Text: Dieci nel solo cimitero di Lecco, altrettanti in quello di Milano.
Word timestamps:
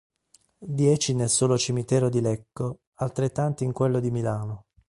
Dieci 0.67 1.13
nel 1.13 1.29
solo 1.29 1.59
cimitero 1.59 2.09
di 2.09 2.21
Lecco, 2.21 2.79
altrettanti 2.95 3.65
in 3.65 3.71
quello 3.71 3.99
di 3.99 4.09
Milano. 4.09 4.65